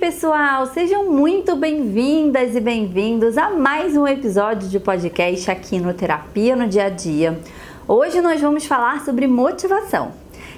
pessoal, 0.00 0.64
sejam 0.64 1.12
muito 1.12 1.54
bem-vindas 1.54 2.56
e 2.56 2.60
bem-vindos 2.60 3.36
a 3.36 3.50
mais 3.50 3.94
um 3.94 4.06
episódio 4.06 4.66
de 4.66 4.80
podcast 4.80 5.50
aqui 5.50 5.78
no 5.78 5.92
Terapia 5.92 6.56
no 6.56 6.66
Dia 6.66 6.86
a 6.86 6.88
Dia. 6.88 7.38
Hoje 7.86 8.18
nós 8.22 8.40
vamos 8.40 8.64
falar 8.64 9.04
sobre 9.04 9.26
motivação. 9.26 10.12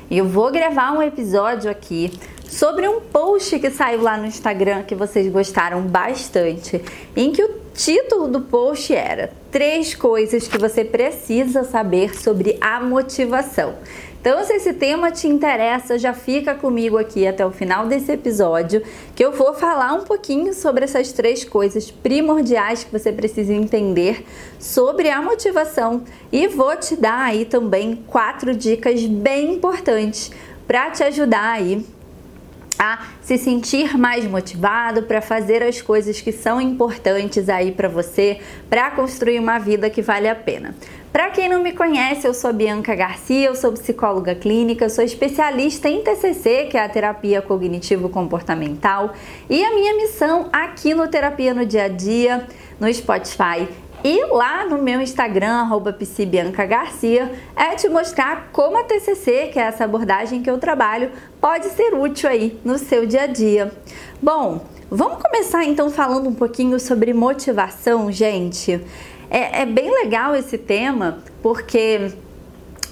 Eu 0.09 0.27
vou 0.29 0.53
gravar 0.53 0.93
um 0.93 1.03
episódio 1.03 1.69
aqui 1.69 2.13
sobre 2.49 2.89
um 2.89 3.01
post 3.01 3.59
que 3.59 3.69
saiu 3.69 4.03
lá 4.03 4.17
no 4.17 4.27
Instagram 4.27 4.85
que 4.85 4.95
vocês 4.95 5.27
gostaram 5.29 5.81
bastante, 5.83 6.81
em 7.17 7.33
que 7.33 7.43
o 7.43 7.63
título 7.75 8.29
do 8.29 8.43
post 8.43 8.95
era 8.95 9.33
Três 9.51 9.93
coisas 9.93 10.47
que 10.47 10.57
você 10.57 10.85
precisa 10.85 11.65
saber 11.65 12.17
sobre 12.17 12.57
a 12.61 12.79
motivação. 12.79 13.75
Então, 14.23 14.45
se 14.45 14.53
esse 14.53 14.73
tema 14.73 15.11
te 15.11 15.27
interessa, 15.27 15.99
já 15.99 16.15
fica 16.15 16.55
comigo 16.55 16.97
aqui 16.97 17.27
até 17.27 17.45
o 17.45 17.51
final 17.51 17.89
desse 17.89 18.13
episódio, 18.13 18.81
que 19.17 19.25
eu 19.25 19.33
vou 19.33 19.53
falar 19.53 19.95
um 19.95 20.05
pouquinho 20.05 20.55
sobre 20.55 20.85
essas 20.85 21.11
três 21.11 21.45
coisas 21.45 21.91
primordiais 21.91 22.85
que 22.85 22.93
você 22.93 23.11
precisa 23.13 23.53
entender 23.53 24.25
sobre 24.61 25.11
a 25.11 25.21
motivação 25.21 26.05
e 26.31 26.47
vou 26.47 26.77
te 26.77 26.95
dar 26.95 27.19
aí 27.19 27.45
também 27.45 27.97
quatro 28.07 28.55
dicas 28.55 29.05
bem 29.05 29.55
importantes 29.55 30.31
para 30.69 30.89
te 30.93 31.03
ajudar 31.03 31.55
aí 31.55 31.85
a 32.79 33.07
se 33.21 33.39
sentir 33.39 33.97
mais 33.97 34.25
motivado 34.25 35.03
para 35.05 35.21
fazer 35.21 35.63
as 35.63 35.81
coisas 35.81 36.21
que 36.21 36.33
são 36.33 36.61
importantes 36.61 37.49
aí 37.49 37.73
para 37.73 37.89
você, 37.89 38.41
para 38.69 38.91
construir 38.91 39.39
uma 39.39 39.59
vida 39.59 39.89
que 39.91 40.03
vale 40.03 40.29
a 40.29 40.35
pena. 40.35 40.75
Para 41.13 41.31
quem 41.31 41.49
não 41.49 41.63
me 41.63 41.73
conhece, 41.73 42.27
eu 42.27 42.33
sou 42.33 42.53
Bianca 42.55 42.95
Garcia, 42.95 43.49
eu 43.49 43.55
sou 43.55 43.73
psicóloga 43.73 44.35
clínica, 44.35 44.89
sou 44.89 45.05
especialista 45.05 45.89
em 45.89 46.03
TCC, 46.03 46.69
que 46.71 46.77
é 46.79 46.83
a 46.83 46.89
terapia 46.89 47.43
cognitivo 47.43 48.09
comportamental, 48.09 49.13
e 49.51 49.63
a 49.63 49.75
minha 49.75 49.95
missão 49.95 50.49
aqui 50.51 50.95
no 50.95 51.07
Terapia 51.09 51.53
no 51.53 51.67
Dia 51.67 51.85
a 51.85 51.89
Dia, 51.89 52.47
no 52.81 52.93
Spotify 52.93 53.69
e 54.05 54.25
lá 54.27 54.65
no 54.65 54.79
meu 54.79 55.01
Instagram, 55.01 55.53
arroba 55.53 55.97
Garcia, 56.69 57.33
é 57.55 57.77
te 57.77 57.89
mostrar 57.89 58.49
como 58.53 58.77
a 58.77 58.83
TCC, 58.83 59.51
que 59.53 59.59
é 59.59 59.63
essa 59.63 59.85
abordagem 59.85 60.43
que 60.43 60.51
eu 60.51 60.59
trabalho, 60.59 61.11
pode 61.41 61.67
ser 61.67 61.95
útil 61.95 62.29
aí 62.29 62.59
no 62.65 62.79
seu 62.79 63.07
dia 63.07 63.23
a 63.23 63.27
dia. 63.27 63.73
Bom, 64.21 64.65
vamos 64.91 65.23
começar 65.23 65.65
então 65.65 65.89
falando 65.89 66.29
um 66.29 66.35
pouquinho 66.35 66.81
sobre 66.81 67.15
motivação, 67.15 68.11
gente. 68.11 68.81
É, 69.31 69.63
é 69.63 69.67
bem 69.67 69.91
legal 69.91 70.35
esse 70.35 70.59
tema 70.59 71.19
porque 71.41 72.11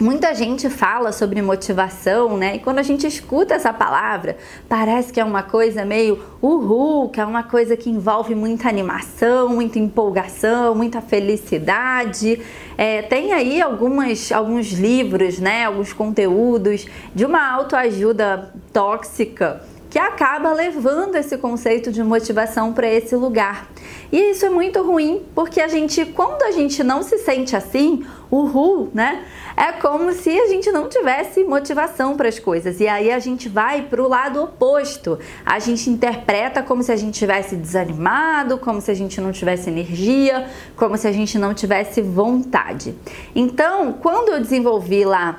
Muita 0.00 0.34
gente 0.34 0.70
fala 0.70 1.12
sobre 1.12 1.42
motivação, 1.42 2.34
né? 2.34 2.56
E 2.56 2.58
quando 2.58 2.78
a 2.78 2.82
gente 2.82 3.06
escuta 3.06 3.52
essa 3.52 3.70
palavra, 3.70 4.38
parece 4.66 5.12
que 5.12 5.20
é 5.20 5.24
uma 5.24 5.42
coisa 5.42 5.84
meio 5.84 6.18
uhul, 6.40 7.10
que 7.10 7.20
é 7.20 7.24
uma 7.24 7.42
coisa 7.42 7.76
que 7.76 7.90
envolve 7.90 8.34
muita 8.34 8.66
animação, 8.66 9.50
muita 9.50 9.78
empolgação, 9.78 10.74
muita 10.74 11.02
felicidade. 11.02 12.40
É, 12.78 13.02
tem 13.02 13.34
aí 13.34 13.60
algumas, 13.60 14.32
alguns 14.32 14.72
livros, 14.72 15.38
né? 15.38 15.66
Alguns 15.66 15.92
conteúdos 15.92 16.86
de 17.14 17.26
uma 17.26 17.52
autoajuda 17.52 18.54
tóxica 18.72 19.60
que 19.90 19.98
acaba 19.98 20.52
levando 20.52 21.16
esse 21.16 21.36
conceito 21.36 21.90
de 21.90 22.02
motivação 22.02 22.72
para 22.72 22.88
esse 22.88 23.14
lugar. 23.16 23.68
E 24.12 24.30
isso 24.30 24.46
é 24.46 24.50
muito 24.50 24.80
ruim, 24.82 25.22
porque 25.34 25.60
a 25.60 25.66
gente, 25.68 26.06
quando 26.06 26.42
a 26.42 26.52
gente 26.52 26.82
não 26.84 27.02
se 27.02 27.18
sente 27.18 27.56
assim, 27.56 28.06
uhul, 28.31 28.91
né? 28.95 29.25
É 29.56 29.73
como 29.73 30.12
se 30.12 30.31
a 30.31 30.47
gente 30.47 30.70
não 30.70 30.89
tivesse 30.89 31.45
motivação 31.45 32.17
para 32.17 32.28
as 32.28 32.39
coisas. 32.39 32.81
E 32.81 32.86
aí 32.86 33.11
a 33.11 33.19
gente 33.19 33.48
vai 33.48 33.83
para 33.83 34.03
o 34.03 34.09
lado 34.09 34.42
oposto. 34.42 35.19
A 35.45 35.59
gente 35.59 35.91
interpreta 35.91 36.62
como 36.62 36.83
se 36.83 36.92
a 36.92 36.97
gente 36.97 37.19
tivesse 37.19 37.56
desanimado, 37.56 38.58
como 38.58 38.81
se 38.81 38.91
a 38.91 38.95
gente 38.95 39.20
não 39.20 39.33
tivesse 39.33 39.69
energia, 39.69 40.48
como 40.77 40.97
se 40.97 41.06
a 41.06 41.12
gente 41.12 41.39
não 41.39 41.53
tivesse 41.53 42.01
vontade. 42.01 42.95
Então, 43.34 43.92
quando 43.92 44.30
eu 44.30 44.40
desenvolvi 44.40 45.05
lá 45.05 45.39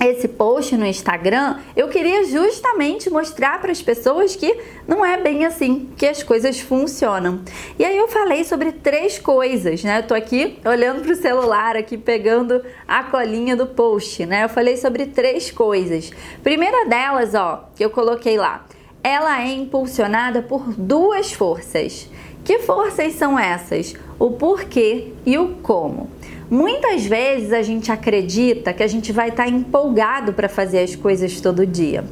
esse 0.00 0.28
post 0.28 0.76
no 0.76 0.84
Instagram, 0.84 1.56
eu 1.74 1.88
queria 1.88 2.24
justamente 2.24 3.08
mostrar 3.08 3.60
para 3.60 3.72
as 3.72 3.80
pessoas 3.80 4.36
que 4.36 4.54
não 4.86 5.04
é 5.04 5.16
bem 5.16 5.46
assim 5.46 5.88
que 5.96 6.06
as 6.06 6.22
coisas 6.22 6.60
funcionam. 6.60 7.40
E 7.78 7.84
aí 7.84 7.96
eu 7.96 8.08
falei 8.08 8.44
sobre 8.44 8.72
três 8.72 9.18
coisas, 9.18 9.82
né? 9.82 10.00
Eu 10.00 10.02
tô 10.02 10.14
aqui 10.14 10.58
olhando 10.64 11.02
para 11.02 11.12
o 11.12 11.16
celular, 11.16 11.76
aqui 11.76 11.96
pegando 11.96 12.62
a 12.86 13.04
colinha 13.04 13.56
do 13.56 13.66
post, 13.66 14.26
né? 14.26 14.44
Eu 14.44 14.48
falei 14.48 14.76
sobre 14.76 15.06
três 15.06 15.50
coisas. 15.50 16.10
Primeira 16.42 16.86
delas, 16.86 17.34
ó, 17.34 17.68
que 17.74 17.84
eu 17.84 17.90
coloquei 17.90 18.36
lá, 18.36 18.66
ela 19.02 19.40
é 19.40 19.48
impulsionada 19.48 20.42
por 20.42 20.74
duas 20.74 21.32
forças. 21.32 22.08
Que 22.44 22.60
forças 22.60 23.14
são 23.14 23.38
essas? 23.38 23.94
O 24.18 24.30
porquê 24.30 25.12
e 25.24 25.36
o 25.38 25.56
como. 25.62 26.08
Muitas 26.50 27.04
vezes 27.04 27.52
a 27.52 27.62
gente 27.62 27.90
acredita 27.90 28.72
que 28.72 28.82
a 28.82 28.86
gente 28.86 29.12
vai 29.12 29.30
estar 29.30 29.48
empolgado 29.48 30.32
para 30.32 30.48
fazer 30.48 30.80
as 30.80 30.94
coisas 30.94 31.40
todo 31.40 31.66
dia. 31.66 32.04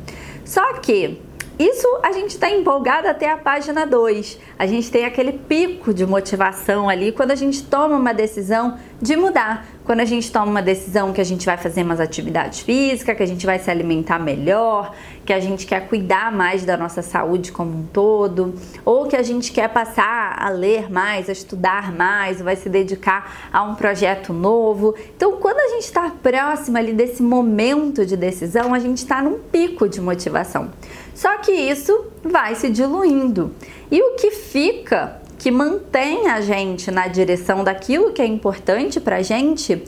Só 0.45 0.75
que 0.75 1.19
isso 1.59 1.87
a 2.03 2.11
gente 2.11 2.31
está 2.31 2.51
empolgado 2.51 3.07
até 3.07 3.31
a 3.31 3.37
página 3.37 3.87
2. 3.87 4.39
A 4.59 4.67
gente 4.67 4.91
tem 4.91 5.05
aquele 5.05 5.33
pico 5.33 5.95
de 5.95 6.05
motivação 6.05 6.89
ali 6.89 7.13
quando 7.13 7.31
a 7.31 7.37
gente 7.37 7.63
toma 7.63 7.97
uma 7.97 8.13
decisão 8.13 8.77
de 9.01 9.17
mudar. 9.17 9.67
Quando 9.85 10.01
a 10.01 10.05
gente 10.05 10.33
toma 10.33 10.47
uma 10.47 10.63
decisão 10.63 11.13
que 11.13 11.21
a 11.21 11.25
gente 11.25 11.45
vai 11.45 11.59
fazer 11.59 11.85
mais 11.85 12.01
atividade 12.01 12.65
física, 12.65 13.15
que 13.15 13.23
a 13.23 13.27
gente 13.27 13.45
vai 13.45 13.59
se 13.59 13.71
alimentar 13.71 14.19
melhor, 14.19 14.95
que 15.27 15.33
a 15.33 15.39
gente 15.39 15.67
quer 15.67 15.87
cuidar 15.89 16.33
mais 16.33 16.65
da 16.65 16.75
nossa 16.75 17.03
saúde 17.03 17.53
como 17.53 17.81
um 17.81 17.83
todo, 17.83 18.55
ou 18.83 19.07
que 19.07 19.15
a 19.15 19.23
gente 19.23 19.53
quer 19.53 19.69
passar 19.69 20.37
a 20.39 20.49
ler 20.49 20.91
mais, 20.91 21.29
a 21.29 21.33
estudar 21.33 21.93
mais, 21.93 22.41
vai 22.41 22.57
se 22.57 22.71
dedicar 22.71 23.51
a 23.53 23.63
um 23.63 23.75
projeto 23.75 24.33
novo. 24.33 24.95
Então, 25.15 25.37
quando 25.37 25.59
a 25.59 25.69
gente 25.75 25.85
está 25.85 26.11
próximo 26.11 26.79
ali 26.79 26.95
desse 26.95 27.23
momento 27.23 28.07
de 28.07 28.17
decisão, 28.17 28.73
a 28.73 28.79
gente 28.79 28.99
está 28.99 29.21
num 29.21 29.39
pico 29.39 29.87
de 29.87 30.01
motivação. 30.01 30.71
Só 31.15 31.39
que 31.39 31.53
isso 31.53 32.07
vai 32.23 32.55
se 32.55 32.69
diluindo. 32.69 33.55
E 33.91 34.03
o 34.03 34.17
que 34.17 34.31
fica, 34.31 35.21
que 35.39 35.51
mantém 35.51 36.29
a 36.29 36.41
gente 36.41 36.91
na 36.91 37.07
direção 37.07 37.63
daquilo 37.63 38.13
que 38.13 38.21
é 38.21 38.27
importante 38.27 39.01
para 39.01 39.17
a 39.17 39.23
gente, 39.23 39.83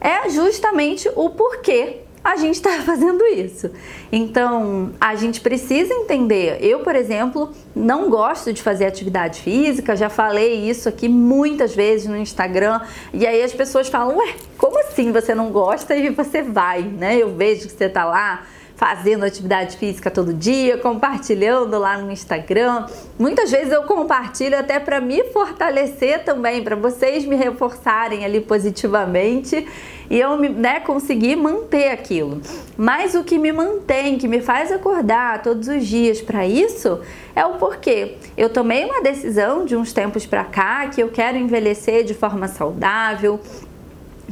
é 0.00 0.28
justamente 0.28 1.10
o 1.14 1.30
porquê 1.30 2.02
a 2.24 2.36
gente 2.36 2.54
está 2.54 2.70
fazendo 2.82 3.24
isso. 3.26 3.70
Então, 4.10 4.92
a 5.00 5.14
gente 5.14 5.40
precisa 5.40 5.92
entender. 5.92 6.58
Eu, 6.60 6.80
por 6.80 6.94
exemplo, 6.94 7.52
não 7.74 8.08
gosto 8.08 8.52
de 8.52 8.62
fazer 8.62 8.86
atividade 8.86 9.40
física, 9.40 9.96
já 9.96 10.08
falei 10.08 10.68
isso 10.68 10.88
aqui 10.88 11.08
muitas 11.08 11.74
vezes 11.74 12.06
no 12.06 12.16
Instagram, 12.16 12.80
e 13.12 13.26
aí 13.26 13.42
as 13.42 13.52
pessoas 13.52 13.88
falam: 13.88 14.16
"Ué, 14.18 14.34
como 14.56 14.78
assim 14.78 15.10
você 15.12 15.34
não 15.34 15.50
gosta 15.50 15.96
e 15.96 16.10
você 16.10 16.42
vai?", 16.42 16.82
né? 16.82 17.16
Eu 17.16 17.34
vejo 17.34 17.66
que 17.66 17.72
você 17.72 17.86
está 17.86 18.04
lá 18.04 18.46
fazendo 18.82 19.22
atividade 19.22 19.76
física 19.76 20.10
todo 20.10 20.34
dia, 20.34 20.76
compartilhando 20.76 21.78
lá 21.78 21.96
no 21.96 22.10
Instagram. 22.10 22.86
Muitas 23.16 23.48
vezes 23.48 23.72
eu 23.72 23.84
compartilho 23.84 24.58
até 24.58 24.80
para 24.80 25.00
me 25.00 25.22
fortalecer 25.30 26.24
também, 26.24 26.64
para 26.64 26.74
vocês 26.74 27.24
me 27.24 27.36
reforçarem 27.36 28.24
ali 28.24 28.40
positivamente 28.40 29.68
e 30.10 30.18
eu 30.18 30.36
né, 30.36 30.80
conseguir 30.80 31.36
manter 31.36 31.90
aquilo. 31.92 32.40
Mas 32.76 33.14
o 33.14 33.22
que 33.22 33.38
me 33.38 33.52
mantém, 33.52 34.18
que 34.18 34.26
me 34.26 34.40
faz 34.40 34.72
acordar 34.72 35.42
todos 35.42 35.68
os 35.68 35.86
dias 35.86 36.20
para 36.20 36.44
isso, 36.44 36.98
é 37.36 37.46
o 37.46 37.58
porquê. 37.58 38.16
Eu 38.36 38.48
tomei 38.48 38.84
uma 38.84 39.00
decisão 39.00 39.64
de 39.64 39.76
uns 39.76 39.92
tempos 39.92 40.26
para 40.26 40.42
cá 40.42 40.88
que 40.88 41.00
eu 41.00 41.08
quero 41.08 41.38
envelhecer 41.38 42.02
de 42.02 42.14
forma 42.14 42.48
saudável, 42.48 43.38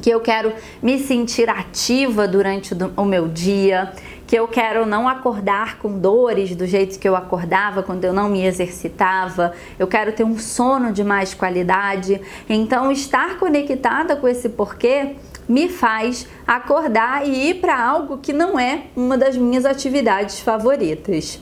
que 0.01 0.11
eu 0.11 0.21
quero 0.21 0.53
me 0.83 0.99
sentir 0.99 1.49
ativa 1.49 2.27
durante 2.27 2.75
o 2.97 3.05
meu 3.05 3.29
dia, 3.29 3.93
que 4.31 4.37
eu 4.37 4.47
quero 4.47 4.87
não 4.87 5.09
acordar 5.09 5.79
com 5.79 5.99
dores 5.99 6.55
do 6.55 6.65
jeito 6.65 7.01
que 7.01 7.09
eu 7.09 7.17
acordava 7.17 7.83
quando 7.83 8.05
eu 8.05 8.13
não 8.13 8.29
me 8.29 8.47
exercitava, 8.47 9.53
eu 9.77 9.89
quero 9.89 10.13
ter 10.13 10.23
um 10.23 10.39
sono 10.39 10.93
de 10.93 11.03
mais 11.03 11.35
qualidade. 11.35 12.21
Então, 12.49 12.93
estar 12.93 13.41
conectada 13.41 14.15
com 14.15 14.29
esse 14.29 14.49
porquê 14.49 15.17
me 15.49 15.69
faz 15.69 16.29
acordar 16.47 17.27
e 17.27 17.51
ir 17.51 17.55
para 17.55 17.77
algo 17.77 18.19
que 18.19 18.33
não 18.33 18.57
é 18.57 18.85
uma 18.95 19.19
das 19.19 19.37
minhas 19.37 19.67
atividades 19.67 20.39
favoritas. 20.39 21.41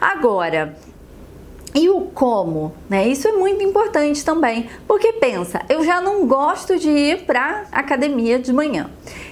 Agora, 0.00 0.76
e 1.74 1.88
o 1.88 2.02
como, 2.02 2.72
né? 2.88 3.08
Isso 3.08 3.26
é 3.26 3.32
muito 3.32 3.64
importante 3.64 4.24
também, 4.24 4.68
porque 4.86 5.12
pensa, 5.14 5.62
eu 5.68 5.84
já 5.84 6.00
não 6.00 6.24
gosto 6.24 6.78
de 6.78 6.88
ir 6.88 7.24
para 7.24 7.64
academia 7.72 8.38
de 8.38 8.52
manhã. 8.52 8.88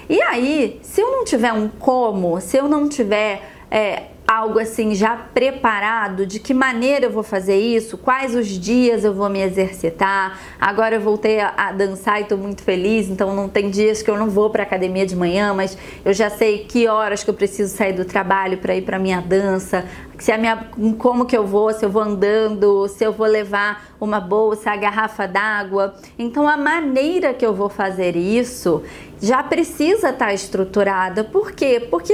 E 0.09 0.21
aí, 0.21 0.79
se 0.81 1.01
eu 1.01 1.11
não 1.11 1.25
tiver 1.25 1.51
um 1.51 1.67
como, 1.67 2.39
se 2.39 2.57
eu 2.57 2.67
não 2.67 2.87
tiver 2.87 3.41
é, 3.69 4.03
algo 4.27 4.59
assim 4.59 4.93
já 4.93 5.15
preparado 5.15 6.25
de 6.25 6.37
que 6.37 6.53
maneira 6.53 7.05
eu 7.05 7.09
vou 7.09 7.23
fazer 7.23 7.55
isso, 7.55 7.97
quais 7.97 8.35
os 8.35 8.47
dias 8.47 9.05
eu 9.05 9.13
vou 9.13 9.29
me 9.29 9.41
exercitar. 9.41 10.37
Agora 10.59 10.95
eu 10.95 11.01
voltei 11.01 11.39
a, 11.39 11.71
dançar 11.71 12.19
e 12.19 12.23
estou 12.23 12.37
muito 12.37 12.61
feliz, 12.61 13.09
então 13.09 13.33
não 13.33 13.47
tem 13.47 13.69
dias 13.69 14.01
que 14.01 14.11
eu 14.11 14.17
não 14.17 14.29
vou 14.29 14.49
para 14.49 14.63
academia 14.63 15.05
de 15.05 15.15
manhã, 15.15 15.53
mas 15.53 15.77
eu 16.03 16.13
já 16.13 16.29
sei 16.29 16.65
que 16.65 16.89
horas 16.89 17.23
que 17.23 17.29
eu 17.29 17.33
preciso 17.33 17.73
sair 17.73 17.93
do 17.93 18.03
trabalho 18.03 18.57
para 18.57 18.75
ir 18.75 18.81
para 18.81 18.99
minha 18.99 19.21
dança, 19.21 19.85
se 20.19 20.29
a 20.29 20.37
minha 20.37 20.57
como 20.97 21.25
que 21.25 21.37
eu 21.37 21.47
vou, 21.47 21.71
se 21.71 21.85
eu 21.85 21.89
vou 21.89 22.01
andando, 22.01 22.87
se 22.89 23.05
eu 23.05 23.13
vou 23.13 23.27
levar 23.27 23.85
uma 23.99 24.19
bolsa, 24.19 24.71
a 24.71 24.75
garrafa 24.75 25.25
d'água. 25.25 25.95
Então 26.19 26.49
a 26.49 26.57
maneira 26.57 27.33
que 27.33 27.45
eu 27.45 27.53
vou 27.53 27.69
fazer 27.69 28.17
isso 28.17 28.83
já 29.21 29.41
precisa 29.41 30.09
estar 30.09 30.27
tá 30.27 30.33
estruturada. 30.33 31.23
Por 31.23 31.51
quê? 31.51 31.87
Porque 31.89 32.13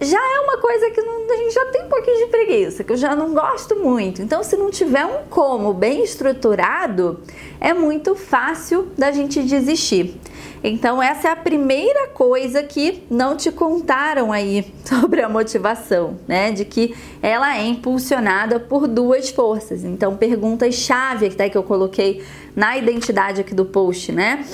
já 0.00 0.18
é 0.18 0.40
uma 0.40 0.58
coisa 0.58 0.90
que 0.90 1.00
não, 1.00 1.24
a 1.30 1.36
gente 1.36 1.54
já 1.54 1.64
tem 1.66 1.84
um 1.84 1.88
pouquinho 1.88 2.18
de 2.18 2.26
preguiça, 2.26 2.84
que 2.84 2.92
eu 2.92 2.96
já 2.96 3.16
não 3.16 3.32
gosto 3.32 3.76
muito. 3.76 4.20
Então, 4.20 4.42
se 4.42 4.56
não 4.56 4.70
tiver 4.70 5.06
um 5.06 5.24
como 5.30 5.72
bem 5.72 6.02
estruturado, 6.02 7.20
é 7.60 7.72
muito 7.72 8.14
fácil 8.14 8.88
da 8.96 9.10
gente 9.10 9.42
desistir. 9.42 10.18
Então, 10.62 11.02
essa 11.02 11.28
é 11.28 11.30
a 11.30 11.36
primeira 11.36 12.08
coisa 12.08 12.62
que 12.62 13.04
não 13.10 13.36
te 13.36 13.50
contaram 13.52 14.32
aí 14.32 14.72
sobre 14.84 15.22
a 15.22 15.28
motivação, 15.28 16.18
né? 16.26 16.50
De 16.50 16.64
que 16.64 16.94
ela 17.22 17.56
é 17.56 17.64
impulsionada 17.64 18.58
por 18.58 18.86
duas 18.86 19.30
forças. 19.30 19.84
Então, 19.84 20.16
perguntas-chave 20.16 21.30
que, 21.30 21.50
que 21.50 21.56
eu 21.56 21.62
coloquei 21.62 22.22
na 22.54 22.76
identidade 22.76 23.40
aqui 23.40 23.54
do 23.54 23.64
post, 23.64 24.12
né? 24.12 24.44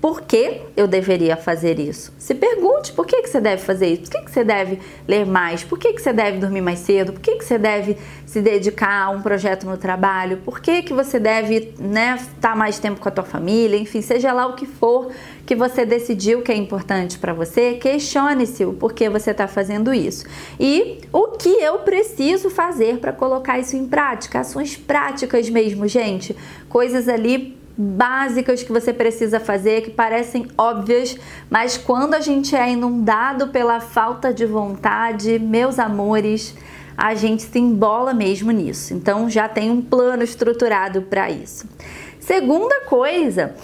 Por 0.00 0.22
que 0.22 0.62
eu 0.76 0.86
deveria 0.86 1.36
fazer 1.36 1.78
isso. 1.78 2.12
Se 2.18 2.34
pergunte 2.34 2.92
por 2.92 3.06
que, 3.06 3.20
que 3.20 3.28
você 3.28 3.40
deve 3.40 3.62
fazer 3.62 3.88
isso, 3.88 4.02
por 4.02 4.10
que, 4.10 4.22
que 4.22 4.30
você 4.30 4.42
deve 4.42 4.78
ler 5.06 5.26
mais, 5.26 5.62
por 5.62 5.78
que, 5.78 5.92
que 5.92 6.00
você 6.00 6.12
deve 6.12 6.38
dormir 6.38 6.62
mais 6.62 6.78
cedo, 6.78 7.12
por 7.12 7.20
que, 7.20 7.36
que 7.36 7.44
você 7.44 7.58
deve 7.58 7.98
se 8.24 8.40
dedicar 8.40 9.04
a 9.04 9.10
um 9.10 9.20
projeto 9.20 9.66
no 9.66 9.76
trabalho, 9.76 10.38
por 10.38 10.60
que, 10.60 10.82
que 10.82 10.94
você 10.94 11.18
deve 11.18 11.74
né, 11.78 12.16
estar 12.18 12.56
mais 12.56 12.78
tempo 12.78 12.98
com 12.98 13.08
a 13.08 13.12
tua 13.12 13.24
família, 13.24 13.76
enfim, 13.76 14.00
seja 14.00 14.32
lá 14.32 14.46
o 14.46 14.54
que 14.54 14.64
for 14.64 15.10
que 15.44 15.54
você 15.54 15.84
decidiu 15.84 16.40
que 16.40 16.52
é 16.52 16.56
importante 16.56 17.18
para 17.18 17.34
você, 17.34 17.74
questione-se 17.74 18.64
o 18.64 18.72
porquê 18.72 19.10
você 19.10 19.32
está 19.32 19.48
fazendo 19.48 19.92
isso. 19.92 20.24
E 20.58 21.00
o 21.12 21.32
que 21.32 21.48
eu 21.48 21.80
preciso 21.80 22.48
fazer 22.48 22.98
para 22.98 23.12
colocar 23.12 23.58
isso 23.58 23.76
em 23.76 23.86
prática, 23.86 24.40
ações 24.40 24.76
práticas 24.76 25.50
mesmo, 25.50 25.86
gente, 25.88 26.36
coisas 26.68 27.08
ali 27.08 27.59
básicas 27.80 28.62
que 28.62 28.70
você 28.70 28.92
precisa 28.92 29.40
fazer 29.40 29.80
que 29.80 29.90
parecem 29.90 30.46
óbvias, 30.58 31.16
mas 31.48 31.78
quando 31.78 32.12
a 32.12 32.20
gente 32.20 32.54
é 32.54 32.70
inundado 32.70 33.48
pela 33.48 33.80
falta 33.80 34.34
de 34.34 34.44
vontade, 34.44 35.38
meus 35.38 35.78
amores, 35.78 36.54
a 36.96 37.14
gente 37.14 37.42
se 37.42 37.58
embola 37.58 38.12
mesmo 38.12 38.50
nisso. 38.50 38.92
Então 38.92 39.30
já 39.30 39.48
tem 39.48 39.70
um 39.70 39.80
plano 39.80 40.22
estruturado 40.22 41.02
para 41.02 41.30
isso. 41.30 41.66
Segunda 42.18 42.82
coisa 42.82 43.54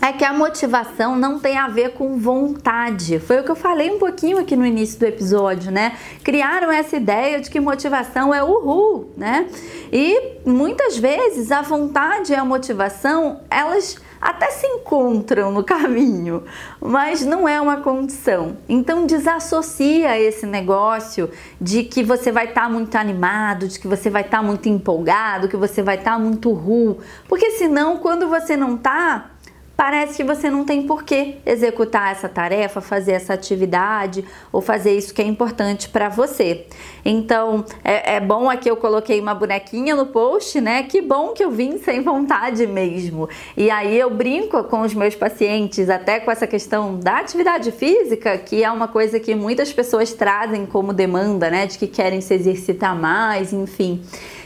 é 0.00 0.12
que 0.12 0.24
a 0.24 0.32
motivação 0.32 1.16
não 1.16 1.38
tem 1.38 1.58
a 1.58 1.68
ver 1.68 1.94
com 1.94 2.18
vontade. 2.18 3.18
Foi 3.18 3.40
o 3.40 3.44
que 3.44 3.50
eu 3.50 3.56
falei 3.56 3.90
um 3.90 3.98
pouquinho 3.98 4.38
aqui 4.38 4.54
no 4.54 4.64
início 4.64 4.98
do 4.98 5.06
episódio, 5.06 5.72
né? 5.72 5.96
Criaram 6.22 6.70
essa 6.70 6.96
ideia 6.96 7.40
de 7.40 7.50
que 7.50 7.58
motivação 7.58 8.32
é 8.32 8.42
uhul, 8.42 9.12
né? 9.16 9.48
E 9.92 10.38
muitas 10.46 10.96
vezes 10.96 11.50
a 11.50 11.62
vontade 11.62 12.32
e 12.32 12.36
a 12.36 12.44
motivação, 12.44 13.40
elas 13.50 14.00
até 14.20 14.50
se 14.50 14.66
encontram 14.66 15.52
no 15.52 15.62
caminho, 15.62 16.42
mas 16.80 17.24
não 17.24 17.48
é 17.48 17.60
uma 17.60 17.78
condição. 17.78 18.56
Então 18.68 19.06
desassocia 19.06 20.18
esse 20.18 20.46
negócio 20.46 21.30
de 21.60 21.84
que 21.84 22.02
você 22.02 22.32
vai 22.32 22.46
estar 22.46 22.62
tá 22.62 22.68
muito 22.68 22.96
animado, 22.96 23.68
de 23.68 23.78
que 23.78 23.86
você 23.86 24.10
vai 24.10 24.22
estar 24.22 24.38
tá 24.38 24.42
muito 24.42 24.68
empolgado, 24.68 25.48
que 25.48 25.56
você 25.56 25.82
vai 25.82 25.96
estar 25.96 26.12
tá 26.12 26.18
muito 26.18 26.52
ru, 26.52 26.98
porque 27.28 27.52
senão 27.52 27.98
quando 27.98 28.28
você 28.28 28.56
não 28.56 28.76
tá 28.76 29.30
parece 29.78 30.16
que 30.16 30.24
você 30.24 30.50
não 30.50 30.64
tem 30.64 30.82
por 30.82 31.04
que 31.04 31.36
executar 31.46 32.10
essa 32.10 32.28
tarefa, 32.28 32.80
fazer 32.80 33.12
essa 33.12 33.32
atividade 33.32 34.24
ou 34.50 34.60
fazer 34.60 34.96
isso 34.96 35.14
que 35.14 35.22
é 35.22 35.24
importante 35.24 35.88
para 35.88 36.08
você. 36.08 36.66
Então, 37.04 37.64
é, 37.84 38.16
é, 38.16 38.20
bom 38.20 38.50
aqui 38.50 38.68
eu 38.68 38.76
coloquei 38.76 39.20
uma 39.20 39.36
bonequinha 39.36 39.94
no 39.94 40.06
post, 40.06 40.60
né? 40.60 40.82
Que 40.82 41.00
bom 41.00 41.28
que 41.28 41.44
eu 41.44 41.52
vim 41.52 41.78
sem 41.78 42.02
vontade 42.02 42.66
mesmo. 42.66 43.28
E 43.56 43.70
aí 43.70 43.96
eu 43.96 44.10
brinco 44.10 44.64
com 44.64 44.80
os 44.80 44.92
meus 44.94 45.14
pacientes 45.14 45.88
até 45.88 46.18
com 46.18 46.32
essa 46.32 46.48
questão 46.48 46.98
da 46.98 47.18
atividade 47.18 47.70
física, 47.70 48.36
que 48.36 48.64
é 48.64 48.70
uma 48.72 48.88
coisa 48.88 49.20
que 49.20 49.32
muitas 49.36 49.72
pessoas 49.72 50.12
trazem 50.12 50.66
como 50.66 50.92
demanda, 50.92 51.48
né? 51.48 51.66
De 51.66 51.78
que 51.78 51.86
querem 51.86 52.20
se 52.20 52.34
exercitar 52.34 52.96
mais, 52.96 53.52
enfim. 53.52 54.02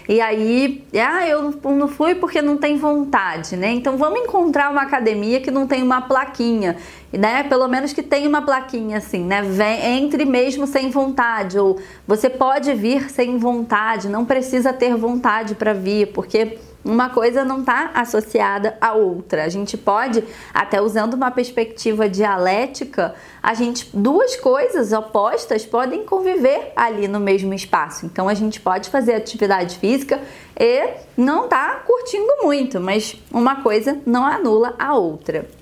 E 0.09 0.21
aí, 0.21 0.85
ah, 0.95 1.27
eu 1.27 1.55
não 1.65 1.89
fui 1.89 2.15
porque 2.15 2.43
não 2.43 2.57
tem 2.57 2.77
vontade, 2.77 3.57
né? 3.57 3.73
Então 3.73 3.97
vamos 3.97 4.21
encontrar 4.21 4.71
uma 4.71 4.83
academia 4.83 5.41
que 5.41 5.51
não 5.51 5.67
tem 5.67 5.83
uma 5.83 6.03
plaquinha, 6.03 6.77
né? 7.13 7.45
Pelo 7.45 7.69
menos 7.69 7.93
que 7.93 8.03
tenha 8.03 8.29
uma 8.29 8.43
plaquinha 8.43 8.99
assim, 8.99 9.25
né? 9.25 9.43
Vem, 9.43 9.99
entre 9.99 10.25
mesmo 10.25 10.67
sem 10.67 10.91
vontade, 10.91 11.59
ou 11.59 11.81
você 12.07 12.29
pode 12.29 12.73
vir 12.75 13.11
sem 13.11 13.39
vontade, 13.39 14.09
não 14.09 14.25
precisa 14.25 14.73
ter 14.73 14.97
vontade 14.97 15.55
para 15.55 15.73
vir, 15.73 16.09
porque 16.09 16.59
uma 16.85 17.11
coisa 17.11 17.45
não 17.45 17.61
está 17.61 17.91
associada 17.95 18.77
à 18.81 18.93
outra. 18.93 19.45
A 19.45 19.49
gente 19.49 19.77
pode, 19.77 20.25
até 20.53 20.81
usando 20.81 21.15
uma 21.15 21.31
perspectiva 21.31 22.09
dialética, 22.09 23.15
a 23.43 23.55
gente 23.55 23.89
duas 23.95 24.37
coisas 24.37 24.93
opostas 24.93 25.65
podem 25.65 26.05
conviver 26.05 26.73
ali 26.77 27.07
no 27.07 27.21
mesmo 27.21 27.55
espaço. 27.55 28.07
Então 28.07 28.29
a 28.29 28.35
gente 28.35 28.61
pode 28.61 28.91
fazer 28.91 29.15
atividade 29.15 29.79
física 29.79 30.21
e 30.59 30.89
não 31.17 31.49
tá 31.49 31.83
curtindo 31.87 32.43
muito, 32.43 32.81
mas 32.81 33.17
uma 33.31 33.63
coisa 33.63 33.99
não 34.05 34.27
anula 34.27 34.75
a 34.79 34.95
outra. 34.95 35.62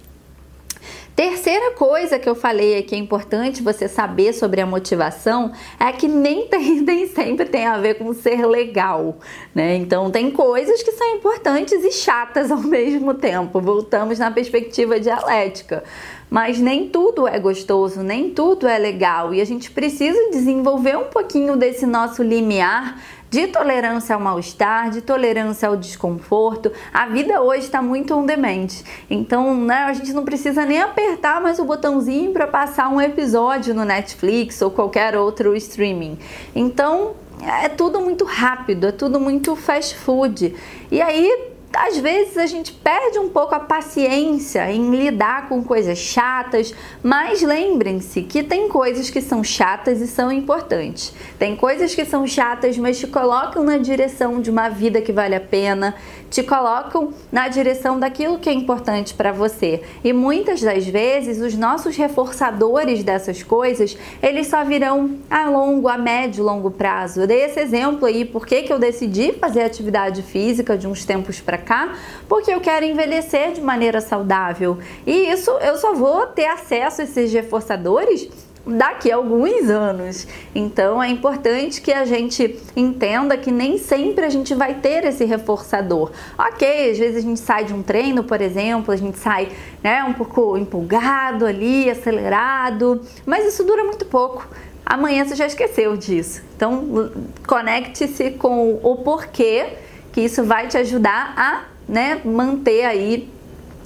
Terceira 1.20 1.72
coisa 1.72 2.18
que 2.18 2.26
eu 2.26 2.34
falei 2.34 2.78
aqui 2.78 2.94
é 2.94 2.98
importante 2.98 3.62
você 3.62 3.86
saber 3.86 4.32
sobre 4.32 4.58
a 4.62 4.64
motivação 4.64 5.52
é 5.78 5.92
que 5.92 6.08
nem, 6.08 6.46
tem, 6.48 6.80
nem 6.80 7.06
sempre 7.08 7.44
tem 7.44 7.66
a 7.66 7.76
ver 7.76 7.98
com 7.98 8.10
ser 8.14 8.46
legal, 8.46 9.18
né? 9.54 9.76
Então 9.76 10.10
tem 10.10 10.30
coisas 10.30 10.82
que 10.82 10.92
são 10.92 11.06
importantes 11.16 11.84
e 11.84 11.92
chatas 11.92 12.50
ao 12.50 12.56
mesmo 12.64 13.12
tempo. 13.12 13.60
Voltamos 13.60 14.18
na 14.18 14.30
perspectiva 14.30 14.98
dialética. 14.98 15.84
Mas 16.30 16.60
nem 16.60 16.88
tudo 16.88 17.26
é 17.26 17.40
gostoso, 17.40 18.02
nem 18.02 18.30
tudo 18.30 18.68
é 18.68 18.78
legal 18.78 19.34
e 19.34 19.40
a 19.40 19.44
gente 19.44 19.68
precisa 19.70 20.30
desenvolver 20.30 20.96
um 20.96 21.06
pouquinho 21.06 21.56
desse 21.56 21.84
nosso 21.84 22.22
limiar 22.22 23.02
de 23.28 23.46
tolerância 23.48 24.14
ao 24.14 24.20
mal-estar, 24.20 24.90
de 24.90 25.00
tolerância 25.00 25.68
ao 25.68 25.76
desconforto. 25.76 26.72
A 26.92 27.06
vida 27.06 27.40
hoje 27.40 27.64
está 27.64 27.80
muito 27.80 28.14
on 28.14 28.26
demand. 28.26 28.68
Então, 29.08 29.54
né, 29.54 29.84
a 29.84 29.92
gente 29.92 30.12
não 30.12 30.24
precisa 30.24 30.64
nem 30.64 30.80
apertar 30.80 31.40
mais 31.40 31.58
o 31.58 31.64
botãozinho 31.64 32.32
para 32.32 32.46
passar 32.46 32.88
um 32.88 33.00
episódio 33.00 33.74
no 33.74 33.84
Netflix 33.84 34.60
ou 34.62 34.70
qualquer 34.70 35.16
outro 35.16 35.54
streaming. 35.56 36.18
Então, 36.54 37.14
é 37.62 37.68
tudo 37.68 38.00
muito 38.00 38.24
rápido, 38.24 38.88
é 38.88 38.92
tudo 38.92 39.20
muito 39.20 39.54
fast 39.56 39.96
food. 39.96 40.54
E 40.90 41.00
aí 41.00 41.49
às 41.72 41.96
vezes 41.96 42.36
a 42.36 42.46
gente 42.46 42.72
perde 42.72 43.18
um 43.18 43.28
pouco 43.28 43.54
a 43.54 43.60
paciência 43.60 44.70
em 44.72 44.90
lidar 44.90 45.48
com 45.48 45.62
coisas 45.62 45.98
chatas, 45.98 46.74
mas 47.02 47.42
lembrem-se 47.42 48.22
que 48.22 48.42
tem 48.42 48.68
coisas 48.68 49.08
que 49.08 49.20
são 49.20 49.44
chatas 49.44 50.00
e 50.00 50.08
são 50.08 50.32
importantes. 50.32 51.12
Tem 51.38 51.54
coisas 51.54 51.94
que 51.94 52.04
são 52.04 52.26
chatas, 52.26 52.76
mas 52.76 52.98
te 52.98 53.06
colocam 53.06 53.62
na 53.62 53.78
direção 53.78 54.40
de 54.40 54.50
uma 54.50 54.68
vida 54.68 55.00
que 55.00 55.12
vale 55.12 55.34
a 55.34 55.40
pena, 55.40 55.94
te 56.28 56.42
colocam 56.42 57.12
na 57.30 57.48
direção 57.48 57.98
daquilo 57.98 58.38
que 58.38 58.48
é 58.48 58.52
importante 58.52 59.14
para 59.14 59.30
você. 59.30 59.82
E 60.02 60.12
muitas 60.12 60.60
das 60.60 60.86
vezes 60.86 61.40
os 61.40 61.54
nossos 61.54 61.96
reforçadores 61.96 63.04
dessas 63.04 63.42
coisas, 63.42 63.96
eles 64.20 64.48
só 64.48 64.64
virão 64.64 65.18
a 65.30 65.48
longo, 65.48 65.88
a 65.88 65.96
médio, 65.96 66.44
longo 66.44 66.70
prazo. 66.70 67.20
Eu 67.20 67.26
dei 67.28 67.44
esse 67.44 67.60
exemplo 67.60 68.06
aí, 68.06 68.24
por 68.24 68.44
que 68.44 68.66
eu 68.68 68.78
decidi 68.78 69.32
fazer 69.32 69.62
atividade 69.62 70.22
física 70.22 70.76
de 70.76 70.86
uns 70.86 71.04
tempos 71.04 71.40
para 71.40 71.59
cá, 71.60 71.94
porque 72.28 72.52
eu 72.52 72.60
quero 72.60 72.84
envelhecer 72.84 73.52
de 73.52 73.60
maneira 73.60 74.00
saudável. 74.00 74.78
E 75.06 75.30
isso 75.30 75.50
eu 75.60 75.76
só 75.76 75.94
vou 75.94 76.26
ter 76.26 76.46
acesso 76.46 77.00
a 77.00 77.04
esses 77.04 77.32
reforçadores 77.32 78.28
daqui 78.66 79.10
a 79.10 79.16
alguns 79.16 79.68
anos. 79.68 80.26
Então 80.54 81.02
é 81.02 81.08
importante 81.08 81.80
que 81.80 81.92
a 81.92 82.04
gente 82.04 82.58
entenda 82.76 83.36
que 83.36 83.50
nem 83.50 83.78
sempre 83.78 84.24
a 84.24 84.28
gente 84.28 84.54
vai 84.54 84.74
ter 84.74 85.04
esse 85.04 85.24
reforçador. 85.24 86.10
Ok, 86.38 86.90
às 86.90 86.98
vezes 86.98 87.18
a 87.18 87.20
gente 87.20 87.40
sai 87.40 87.64
de 87.64 87.72
um 87.72 87.82
treino, 87.82 88.24
por 88.24 88.40
exemplo, 88.40 88.92
a 88.92 88.96
gente 88.96 89.18
sai 89.18 89.48
né, 89.82 90.04
um 90.04 90.12
pouco 90.12 90.56
empolgado 90.56 91.46
ali, 91.46 91.88
acelerado, 91.90 93.00
mas 93.24 93.46
isso 93.46 93.64
dura 93.64 93.84
muito 93.84 94.04
pouco. 94.04 94.48
Amanhã 94.84 95.24
você 95.24 95.36
já 95.36 95.46
esqueceu 95.46 95.96
disso. 95.96 96.42
Então 96.56 97.10
conecte-se 97.46 98.32
com 98.32 98.78
o 98.82 98.96
porquê 98.96 99.66
que 100.12 100.20
isso 100.20 100.44
vai 100.44 100.68
te 100.68 100.76
ajudar 100.76 101.34
a 101.36 101.64
né, 101.88 102.20
manter 102.24 102.84
aí 102.84 103.28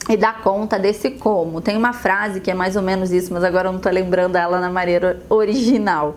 e 0.08 0.16
dar 0.16 0.42
conta 0.42 0.78
desse 0.78 1.10
como. 1.10 1.60
Tem 1.60 1.76
uma 1.76 1.92
frase 1.92 2.40
que 2.40 2.50
é 2.50 2.54
mais 2.54 2.76
ou 2.76 2.82
menos 2.82 3.10
isso, 3.10 3.32
mas 3.32 3.42
agora 3.42 3.68
eu 3.68 3.72
não 3.72 3.78
estou 3.78 3.92
lembrando 3.92 4.36
ela 4.36 4.60
na 4.60 4.70
maneira 4.70 5.22
original. 5.28 6.16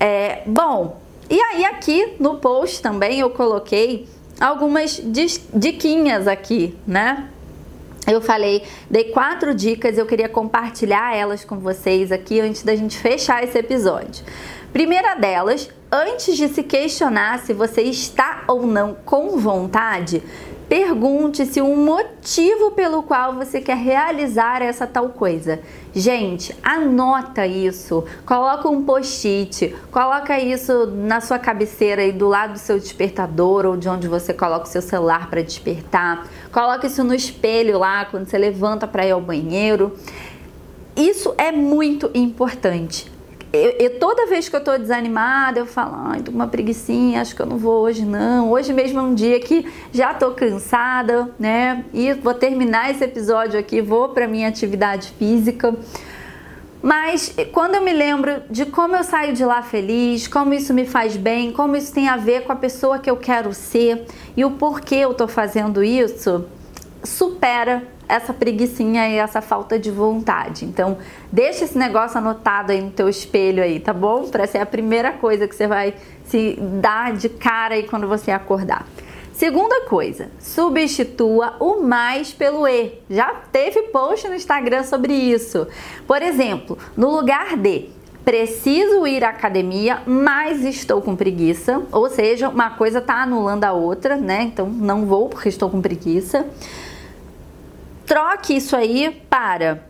É, 0.00 0.42
bom, 0.46 1.00
E 1.30 1.40
aí 1.40 1.64
aqui 1.64 2.16
no 2.20 2.36
post 2.36 2.82
também 2.82 3.20
eu 3.20 3.30
coloquei 3.30 4.06
algumas 4.38 5.00
diquinhas 5.54 6.26
aqui, 6.28 6.76
né? 6.86 7.28
Eu 8.06 8.20
falei, 8.20 8.62
dei 8.90 9.04
quatro 9.04 9.54
dicas, 9.54 9.96
eu 9.96 10.04
queria 10.04 10.28
compartilhar 10.28 11.16
elas 11.16 11.42
com 11.42 11.58
vocês 11.58 12.12
aqui 12.12 12.40
antes 12.40 12.62
da 12.62 12.76
gente 12.76 12.98
fechar 12.98 13.42
esse 13.42 13.58
episódio. 13.58 14.22
Primeira 14.72 15.14
delas, 15.14 15.70
antes 15.94 16.36
de 16.36 16.48
se 16.48 16.64
questionar 16.64 17.38
se 17.38 17.52
você 17.52 17.82
está 17.82 18.42
ou 18.48 18.66
não 18.66 18.96
com 19.04 19.38
vontade, 19.38 20.20
Pergunte-se 20.68 21.60
um 21.60 21.76
motivo 21.76 22.70
pelo 22.70 23.02
qual 23.02 23.34
você 23.34 23.60
quer 23.60 23.76
realizar 23.76 24.62
essa 24.62 24.86
tal 24.86 25.10
coisa. 25.10 25.60
Gente, 25.94 26.56
anota 26.62 27.46
isso, 27.46 28.02
coloca 28.24 28.66
um 28.68 28.82
post-it, 28.82 29.76
coloca 29.92 30.40
isso 30.40 30.86
na 30.86 31.20
sua 31.20 31.38
cabeceira 31.38 32.00
aí 32.00 32.12
do 32.12 32.26
lado 32.26 32.54
do 32.54 32.58
seu 32.58 32.78
despertador 32.78 33.66
ou 33.66 33.76
de 33.76 33.90
onde 33.90 34.08
você 34.08 34.32
coloca 34.32 34.64
o 34.64 34.68
seu 34.68 34.80
celular 34.80 35.28
para 35.28 35.42
despertar. 35.42 36.26
Coloca 36.50 36.86
isso 36.86 37.04
no 37.04 37.14
espelho 37.14 37.78
lá 37.78 38.06
quando 38.06 38.26
você 38.26 38.38
levanta 38.38 38.86
para 38.86 39.06
ir 39.06 39.10
ao 39.10 39.20
banheiro. 39.20 39.94
Isso 40.96 41.34
é 41.36 41.52
muito 41.52 42.10
importante 42.14 43.13
eu, 43.54 43.70
eu, 43.78 43.98
toda 43.98 44.26
vez 44.26 44.48
que 44.48 44.56
eu 44.56 44.62
tô 44.62 44.76
desanimada, 44.76 45.60
eu 45.60 45.66
falo, 45.66 45.94
ai, 45.94 46.20
tô 46.20 46.32
com 46.32 46.36
uma 46.36 46.48
preguiçinha, 46.48 47.20
acho 47.20 47.36
que 47.36 47.40
eu 47.40 47.46
não 47.46 47.56
vou 47.56 47.82
hoje 47.82 48.04
não. 48.04 48.50
Hoje 48.50 48.72
mesmo 48.72 48.98
é 48.98 49.02
um 49.02 49.14
dia 49.14 49.38
que 49.38 49.66
já 49.92 50.12
tô 50.12 50.32
cansada, 50.32 51.30
né? 51.38 51.84
E 51.92 52.12
vou 52.14 52.34
terminar 52.34 52.90
esse 52.90 53.04
episódio 53.04 53.58
aqui, 53.58 53.80
vou 53.80 54.08
para 54.08 54.26
minha 54.26 54.48
atividade 54.48 55.12
física. 55.18 55.74
Mas 56.82 57.34
quando 57.52 57.76
eu 57.76 57.82
me 57.82 57.92
lembro 57.92 58.42
de 58.50 58.66
como 58.66 58.96
eu 58.96 59.04
saio 59.04 59.32
de 59.32 59.44
lá 59.44 59.62
feliz, 59.62 60.28
como 60.28 60.52
isso 60.52 60.74
me 60.74 60.84
faz 60.84 61.16
bem, 61.16 61.52
como 61.52 61.76
isso 61.76 61.94
tem 61.94 62.08
a 62.08 62.16
ver 62.16 62.42
com 62.42 62.52
a 62.52 62.56
pessoa 62.56 62.98
que 62.98 63.10
eu 63.10 63.16
quero 63.16 63.54
ser 63.54 64.04
e 64.36 64.44
o 64.44 64.50
porquê 64.50 64.96
eu 64.96 65.14
tô 65.14 65.26
fazendo 65.26 65.82
isso, 65.82 66.44
supera 67.02 67.93
essa 68.08 68.32
preguiçinha 68.32 69.08
e 69.08 69.16
essa 69.16 69.40
falta 69.40 69.78
de 69.78 69.90
vontade. 69.90 70.64
Então, 70.64 70.98
deixa 71.32 71.64
esse 71.64 71.76
negócio 71.76 72.18
anotado 72.18 72.72
aí 72.72 72.80
no 72.80 72.90
teu 72.90 73.08
espelho 73.08 73.62
aí, 73.62 73.80
tá 73.80 73.92
bom? 73.92 74.28
Para 74.28 74.46
ser 74.46 74.58
a 74.58 74.66
primeira 74.66 75.12
coisa 75.12 75.48
que 75.48 75.54
você 75.54 75.66
vai 75.66 75.94
se 76.26 76.58
dar 76.80 77.12
de 77.12 77.28
cara 77.28 77.74
aí 77.74 77.84
quando 77.84 78.08
você 78.08 78.30
acordar. 78.30 78.86
Segunda 79.32 79.80
coisa, 79.82 80.30
substitua 80.38 81.54
o 81.58 81.82
mais 81.82 82.32
pelo 82.32 82.68
e. 82.68 83.00
Já 83.10 83.34
teve 83.50 83.82
post 83.84 84.28
no 84.28 84.34
Instagram 84.34 84.84
sobre 84.84 85.12
isso. 85.12 85.66
Por 86.06 86.22
exemplo, 86.22 86.78
no 86.96 87.10
lugar 87.10 87.56
de 87.56 87.90
preciso 88.24 89.06
ir 89.06 89.22
à 89.24 89.30
academia, 89.30 90.02
mas 90.06 90.64
estou 90.64 91.02
com 91.02 91.14
preguiça, 91.14 91.82
ou 91.92 92.08
seja, 92.08 92.48
uma 92.48 92.70
coisa 92.70 92.98
está 92.98 93.22
anulando 93.22 93.64
a 93.64 93.72
outra, 93.72 94.16
né? 94.16 94.42
Então 94.42 94.66
não 94.66 95.04
vou 95.04 95.28
porque 95.28 95.48
estou 95.48 95.68
com 95.68 95.82
preguiça. 95.82 96.46
Troque 98.06 98.56
isso 98.56 98.76
aí 98.76 99.22
para 99.30 99.80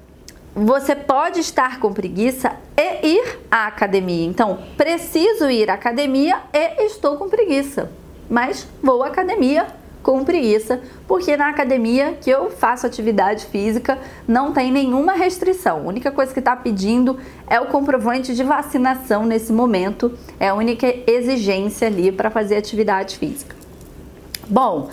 você 0.54 0.94
pode 0.94 1.40
estar 1.40 1.80
com 1.80 1.92
preguiça 1.92 2.52
e 2.76 3.09
ir 3.09 3.40
à 3.50 3.66
academia. 3.66 4.25
Então, 4.25 4.61
preciso 4.76 5.50
ir 5.50 5.68
à 5.68 5.75
academia 5.75 6.40
e 6.52 6.87
estou 6.87 7.16
com 7.16 7.28
preguiça, 7.28 7.90
mas 8.30 8.66
vou 8.80 9.02
à 9.02 9.09
academia 9.09 9.66
com 10.00 10.23
preguiça, 10.23 10.80
porque 11.09 11.35
na 11.37 11.49
academia 11.49 12.16
que 12.21 12.28
eu 12.30 12.50
faço 12.50 12.87
atividade 12.87 13.47
física 13.47 13.99
não 14.28 14.52
tem 14.52 14.71
nenhuma 14.71 15.14
restrição. 15.14 15.78
A 15.78 15.88
única 15.88 16.12
coisa 16.12 16.33
que 16.33 16.38
está 16.38 16.54
pedindo 16.54 17.18
é 17.49 17.59
o 17.59 17.66
comprovante 17.66 18.35
de 18.35 18.44
vacinação 18.44 19.25
nesse 19.25 19.50
momento, 19.50 20.16
é 20.38 20.50
a 20.50 20.54
única 20.54 20.87
exigência 21.11 21.88
ali 21.88 22.12
para 22.12 22.30
fazer 22.30 22.56
atividade 22.56 23.18
física. 23.18 23.56
Bom, 24.47 24.90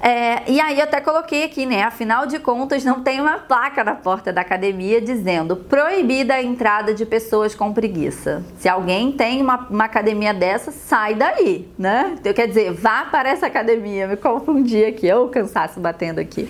é, 0.00 0.48
e 0.50 0.60
aí 0.60 0.80
até 0.80 1.00
coloquei 1.00 1.44
aqui, 1.44 1.66
né? 1.66 1.82
Afinal 1.82 2.26
de 2.26 2.38
contas, 2.38 2.84
não 2.84 3.02
tem 3.02 3.20
uma 3.20 3.38
placa 3.38 3.82
na 3.82 3.94
porta 3.94 4.32
da 4.32 4.40
academia 4.40 5.00
dizendo 5.00 5.56
proibida 5.56 6.34
a 6.34 6.42
entrada 6.42 6.94
de 6.94 7.04
pessoas 7.04 7.54
com 7.54 7.72
preguiça. 7.72 8.42
Se 8.58 8.68
alguém 8.68 9.10
tem 9.10 9.42
uma, 9.42 9.66
uma 9.68 9.84
academia 9.84 10.32
dessa, 10.32 10.70
sai 10.70 11.14
daí, 11.14 11.68
né? 11.76 12.16
Então, 12.18 12.32
quer 12.32 12.46
dizer, 12.46 12.72
vá 12.72 13.06
para 13.06 13.28
essa 13.28 13.46
academia. 13.46 14.06
Me 14.06 14.16
confundi 14.16 14.84
aqui, 14.84 15.06
eu 15.06 15.24
o 15.24 15.28
cansaço 15.28 15.80
batendo 15.80 16.20
aqui. 16.20 16.48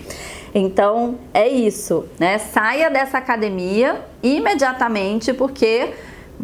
Então 0.53 1.19
é 1.33 1.47
isso, 1.47 2.05
né? 2.19 2.37
Saia 2.37 2.89
dessa 2.89 3.17
academia 3.17 4.01
imediatamente, 4.21 5.33
porque 5.33 5.89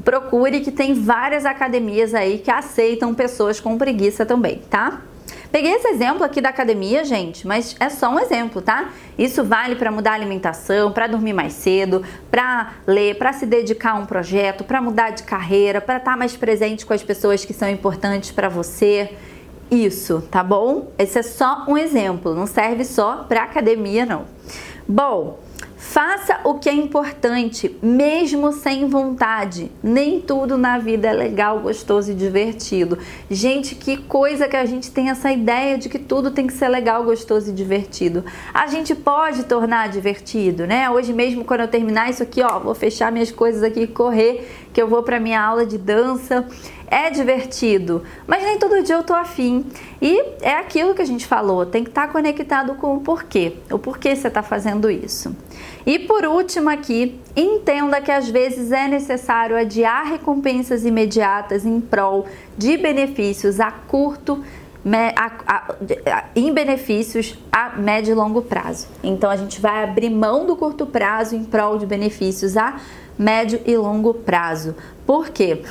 procure 0.04 0.60
que 0.60 0.72
tem 0.72 0.94
várias 0.94 1.46
academias 1.46 2.14
aí 2.14 2.40
que 2.40 2.52
aceitam 2.52 3.14
pessoas 3.14 3.60
com 3.60 3.78
preguiça 3.78 4.26
também, 4.26 4.62
tá? 4.70 5.02
Peguei 5.56 5.72
esse 5.72 5.88
exemplo 5.88 6.22
aqui 6.22 6.42
da 6.42 6.50
academia, 6.50 7.06
gente, 7.06 7.48
mas 7.48 7.78
é 7.80 7.88
só 7.88 8.10
um 8.10 8.20
exemplo, 8.20 8.62
tá? 8.62 8.90
Isso 9.18 9.42
vale 9.42 9.78
para 9.78 9.90
mudar 9.90 10.12
a 10.12 10.14
alimentação, 10.16 10.92
para 10.92 11.08
dormir 11.08 11.32
mais 11.32 11.54
cedo, 11.54 12.04
para 12.30 12.74
ler, 12.86 13.18
para 13.18 13.32
se 13.32 13.46
dedicar 13.46 13.92
a 13.92 13.96
um 13.96 14.06
projeto, 14.06 14.66
para 14.66 14.82
mudar 14.82 15.12
de 15.12 15.24
carreira, 15.24 15.80
para 15.80 15.96
estar 15.96 16.12
tá 16.12 16.18
mais 16.18 16.36
presente 16.36 16.86
com 16.86 16.92
as 16.92 17.02
pessoas 17.02 17.46
que 17.46 17.54
são 17.54 17.70
importantes 17.70 18.32
para 18.32 18.50
você. 18.50 19.12
Isso, 19.72 20.28
tá 20.30 20.44
bom? 20.44 20.92
Esse 21.00 21.20
é 21.20 21.24
só 21.24 21.64
um 21.70 21.78
exemplo, 21.78 22.36
não 22.36 22.48
serve 22.48 22.84
só 22.84 23.24
para 23.24 23.44
academia 23.44 24.06
não. 24.06 24.26
Bom, 24.86 25.40
Faça 25.78 26.42
o 26.44 26.56
que 26.56 26.68
é 26.68 26.74
importante, 26.74 27.78
mesmo 27.82 28.52
sem 28.52 28.86
vontade. 28.88 29.72
Nem 29.82 30.20
tudo 30.20 30.58
na 30.58 30.78
vida 30.78 31.08
é 31.08 31.14
legal, 31.14 31.60
gostoso 31.60 32.12
e 32.12 32.14
divertido. 32.14 32.98
Gente, 33.30 33.76
que 33.76 33.96
coisa 33.96 34.48
que 34.48 34.58
a 34.58 34.66
gente 34.66 34.92
tem 34.92 35.10
essa 35.10 35.32
ideia 35.32 35.78
de 35.78 35.88
que 35.88 35.98
tudo 35.98 36.32
tem 36.32 36.48
que 36.48 36.54
ser 36.54 36.68
legal, 36.68 37.04
gostoso 37.06 37.50
e 37.50 37.54
divertido. 37.54 38.26
A 38.54 38.68
gente 38.68 38.94
pode 38.94 39.44
tornar 39.44 39.88
divertido, 39.88 40.68
né? 40.68 40.90
Hoje 40.90 41.14
mesmo, 41.14 41.46
quando 41.46 41.62
eu 41.62 41.68
terminar 41.70 42.10
isso 42.10 42.24
aqui, 42.24 42.42
ó, 42.42 42.60
vou 42.60 42.76
fechar 42.76 43.10
minhas 43.12 43.32
coisas 43.32 43.64
aqui 43.64 43.82
e 43.82 43.88
correr, 43.88 44.50
que 44.74 44.82
eu 44.82 44.90
vou 44.90 45.02
para 45.02 45.18
minha 45.20 45.42
aula 45.42 45.66
de 45.66 45.78
dança 45.78 46.46
é 46.88 47.10
divertido, 47.10 48.04
mas 48.28 48.44
nem 48.44 48.58
todo 48.58 48.84
dia 48.84 48.96
eu 48.96 49.04
tô 49.04 49.14
afim. 49.14 49.66
E 50.02 50.24
é 50.42 50.54
aquilo 50.54 50.94
que 50.94 51.02
a 51.02 51.06
gente 51.06 51.26
falou, 51.26 51.66
tem 51.66 51.84
que 51.84 51.90
estar 51.90 52.08
tá 52.08 52.14
conectado 52.14 52.76
com 52.76 52.96
o 52.96 53.02
porquê, 53.02 53.54
o 53.72 53.80
porquê 53.80 54.16
você 54.16 54.28
está 54.28 54.44
fazendo 54.44 54.90
isso. 54.90 55.36
E 55.86 56.00
por 56.00 56.26
último 56.26 56.70
aqui, 56.70 57.20
entenda 57.36 58.02
que 58.02 58.12
às 58.12 58.30
vezes 58.30 58.72
é 58.72 58.88
necessário 58.88 59.56
adiar 59.56 60.06
recompensas 60.06 60.86
imediatas 60.86 61.66
em 61.66 61.80
prol 61.80 62.26
de 62.58 62.78
benefícios 62.78 63.60
a 63.60 63.72
curto 63.72 64.44
a, 65.16 65.32
a, 65.48 65.58
a, 66.12 66.24
em 66.36 66.54
benefícios 66.54 67.38
a 67.52 67.70
médio 67.70 68.12
e 68.12 68.16
longo 68.16 68.42
prazo. 68.44 68.88
Então 69.04 69.30
a 69.30 69.36
gente 69.36 69.60
vai 69.60 69.84
abrir 69.84 70.10
mão 70.10 70.46
do 70.46 70.56
curto 70.56 70.86
prazo 70.86 71.36
em 71.36 71.44
prol 71.44 71.78
de 71.78 71.86
benefícios 71.86 72.56
a 72.56 72.80
médio 73.18 73.60
e 73.66 73.76
longo 73.76 74.14
prazo. 74.14 74.76
Por 75.06 75.30
quê? 75.30 75.64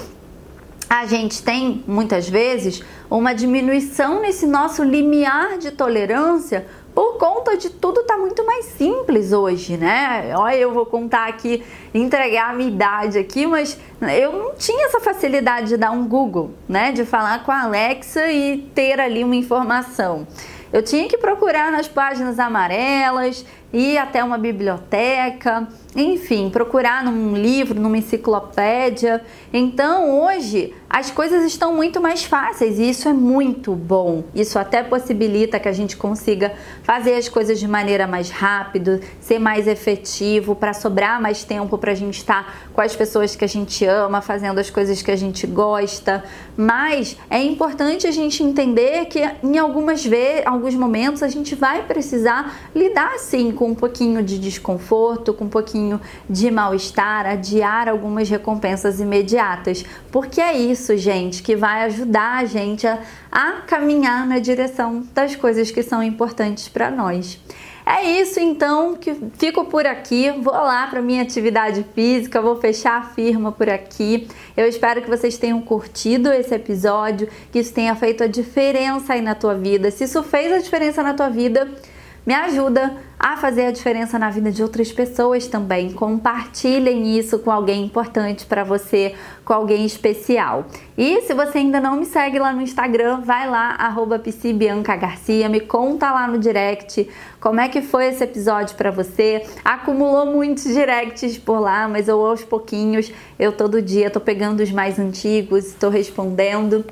A 1.01 1.07
gente 1.07 1.43
tem 1.43 1.83
muitas 1.87 2.29
vezes 2.29 2.83
uma 3.11 3.35
diminuição 3.35 4.21
nesse 4.21 4.47
nosso 4.47 4.83
limiar 4.83 5.59
de 5.59 5.71
tolerância 5.71 6.67
por 6.95 7.19
conta 7.19 7.57
de 7.57 7.71
tudo 7.71 8.05
tá 8.05 8.17
muito 8.17 8.47
mais 8.47 8.67
simples 8.67 9.33
hoje, 9.33 9.77
né? 9.77 10.33
Olha, 10.37 10.57
eu 10.57 10.73
vou 10.73 10.87
contar 10.87 11.29
aqui, 11.29 11.65
entregar 11.93 12.51
a 12.51 12.53
minha 12.53 12.71
idade 12.71 13.19
aqui, 13.19 13.47
mas 13.47 13.77
eu 14.01 14.33
não 14.33 14.55
tinha 14.55 14.87
essa 14.87 15.01
facilidade 15.01 15.69
de 15.69 15.77
dar 15.77 15.91
um 15.91 16.07
Google, 16.07 16.53
né? 16.69 16.93
De 16.93 17.05
falar 17.05 17.43
com 17.43 17.51
a 17.51 17.63
Alexa 17.63 18.31
e 18.31 18.59
ter 18.75 19.01
ali 19.01 19.25
uma 19.25 19.35
informação. 19.35 20.25
Eu 20.73 20.83
tinha 20.83 21.09
que 21.09 21.19
procurar 21.19 21.73
nas 21.73 21.89
páginas 21.89 22.39
amarelas, 22.39 23.45
ir 23.73 23.99
até 23.99 24.23
uma 24.23 24.39
biblioteca, 24.39 25.67
enfim, 25.97 26.51
procurar 26.51 27.05
num 27.05 27.37
livro, 27.37 27.81
numa 27.81 27.97
enciclopédia. 27.97 29.25
Então, 29.53 30.21
hoje, 30.23 30.75
as 30.91 31.11
coisas 31.11 31.45
estão 31.45 31.75
muito 31.75 32.01
mais 32.01 32.25
fáceis 32.25 32.79
e 32.79 32.89
isso 32.89 33.09
é 33.09 33.13
muito 33.13 33.75
bom. 33.75 34.25
Isso 34.35 34.59
até 34.59 34.83
possibilita 34.83 35.59
que 35.61 35.69
a 35.69 35.73
gente 35.73 35.97
consiga 35.97 36.53
fazer 36.83 37.15
as 37.15 37.29
coisas 37.29 37.61
de 37.61 37.69
maneira 37.69 38.07
mais 38.07 38.31
rápida, 38.31 39.01
ser 39.21 39.39
mais 39.39 39.67
efetivo, 39.69 40.55
para 40.55 40.73
sobrar 40.73 41.21
mais 41.21 41.45
tempo 41.45 41.79
para 41.79 41.93
a 41.93 41.95
gente 41.95 42.19
estar 42.19 42.69
com 42.73 42.81
as 42.81 42.95
pessoas 42.95 43.37
que 43.37 43.45
a 43.45 43.49
gente 43.49 43.85
ama, 43.85 44.21
fazendo 44.21 44.59
as 44.59 44.71
coisas 44.71 45.01
que 45.01 45.11
a 45.11 45.17
gente 45.17 45.47
gosta. 45.47 46.25
Mas 46.57 47.17
é 47.31 47.43
importante 47.43 48.07
a 48.07 48.13
gente 48.13 48.43
entender 48.43 49.07
que 49.07 49.21
em 49.43 49.59
algumas 49.59 50.05
vezes, 50.05 50.47
alguns 50.47 50.75
momentos 50.75 51.23
a 51.23 51.29
gente 51.29 51.55
vai 51.55 51.83
precisar 51.85 52.57
lidar 52.75 53.19
sim 53.19 53.53
com 53.53 53.67
um 53.69 53.75
pouquinho 53.75 54.23
de 54.23 54.39
desconforto, 54.39 55.35
com 55.35 55.45
um 55.45 55.49
pouquinho 55.49 55.84
pouquinho 55.85 56.01
de 56.29 56.51
mal-estar, 56.51 57.27
adiar 57.27 57.89
algumas 57.89 58.29
recompensas 58.29 59.01
imediatas, 59.01 59.85
porque 60.11 60.41
é 60.41 60.57
isso, 60.57 60.97
gente, 60.97 61.43
que 61.43 61.55
vai 61.55 61.85
ajudar 61.85 62.39
a 62.39 62.45
gente 62.45 62.87
a, 62.87 63.01
a 63.31 63.53
caminhar 63.67 64.27
na 64.27 64.39
direção 64.39 65.05
das 65.15 65.37
coisas 65.37 65.71
que 65.71 65.83
são 65.83 66.03
importantes 66.03 66.69
para 66.69 66.91
nós. 66.91 67.39
É 67.87 68.03
isso 68.03 68.41
então, 68.41 68.97
que 68.97 69.15
fico 69.37 69.67
por 69.67 69.87
aqui, 69.87 70.31
vou 70.31 70.55
lá 70.55 70.87
para 70.87 71.03
minha 71.03 71.21
atividade 71.21 71.85
física, 71.95 72.41
vou 72.41 72.57
fechar 72.57 72.99
a 72.99 73.03
firma 73.03 73.53
por 73.53 73.69
aqui. 73.69 74.27
Eu 74.57 74.67
espero 74.67 75.03
que 75.03 75.11
vocês 75.11 75.37
tenham 75.37 75.61
curtido 75.61 76.33
esse 76.33 76.55
episódio, 76.55 77.29
que 77.53 77.59
isso 77.59 77.75
tenha 77.75 77.95
feito 77.95 78.25
a 78.25 78.27
diferença 78.27 79.13
aí 79.13 79.21
na 79.21 79.35
tua 79.35 79.55
vida. 79.55 79.91
Se 79.91 80.05
isso 80.05 80.23
fez 80.23 80.51
a 80.51 80.61
diferença 80.61 81.03
na 81.03 81.13
tua 81.13 81.29
vida, 81.29 81.69
me 82.27 82.33
ajuda 82.33 82.97
a 83.19 83.37
fazer 83.37 83.67
a 83.67 83.71
diferença 83.71 84.19
na 84.19 84.31
vida 84.31 84.51
de 84.51 84.63
outras 84.63 84.93
pessoas 84.93 85.47
também. 85.47 85.93
Compartilhem 85.93 87.19
isso 87.19 87.39
com 87.39 87.51
alguém 87.51 87.85
importante 87.85 88.45
para 88.45 88.65
você, 88.65 89.15
com 89.45 89.53
alguém 89.53 89.85
especial. 89.85 90.67
E 90.97 91.23
se 91.23 91.35
você 91.35 91.59
ainda 91.59 91.81
não 91.81 91.97
me 91.97 92.07
segue 92.07 92.39
lá 92.39 92.53
no 92.53 92.63
Instagram, 92.63 93.21
vai 93.21 93.49
lá, 93.49 93.77
arroba 93.79 94.21
Garcia, 94.99 95.49
me 95.49 95.61
conta 95.61 96.13
lá 96.13 96.27
no 96.27 96.39
direct 96.39 97.09
como 97.41 97.61
é 97.61 97.69
que 97.69 97.83
foi 97.83 98.07
esse 98.07 98.25
episódio 98.25 98.75
para 98.77 98.91
você. 98.91 99.45
Acumulou 99.65 100.27
muitos 100.27 100.65
directs 100.65 101.37
por 101.37 101.61
lá, 101.61 101.87
mas 101.89 102.09
eu 102.09 102.25
aos 102.25 102.43
pouquinhos, 102.43 103.13
eu 103.39 103.53
todo 103.53 103.83
dia 103.83 104.11
tô 104.11 104.21
pegando 104.21 104.63
os 104.63 104.71
mais 104.71 104.99
antigos, 104.99 105.67
estou 105.67 105.91
respondendo. 105.91 106.85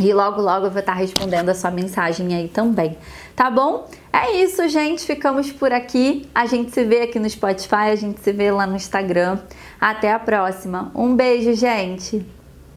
E 0.00 0.12
logo, 0.12 0.40
logo 0.40 0.66
eu 0.66 0.70
vou 0.70 0.80
estar 0.80 0.94
respondendo 0.94 1.48
a 1.48 1.54
sua 1.54 1.70
mensagem 1.70 2.34
aí 2.34 2.48
também, 2.48 2.96
tá 3.34 3.50
bom? 3.50 3.88
É 4.12 4.42
isso, 4.42 4.68
gente. 4.68 5.04
Ficamos 5.04 5.52
por 5.52 5.72
aqui. 5.72 6.28
A 6.34 6.46
gente 6.46 6.72
se 6.72 6.84
vê 6.84 7.02
aqui 7.02 7.18
no 7.18 7.28
Spotify, 7.28 7.90
a 7.92 7.96
gente 7.96 8.20
se 8.20 8.32
vê 8.32 8.50
lá 8.50 8.66
no 8.66 8.76
Instagram. 8.76 9.38
Até 9.80 10.12
a 10.12 10.18
próxima. 10.18 10.90
Um 10.94 11.14
beijo, 11.14 11.54
gente! 11.54 12.37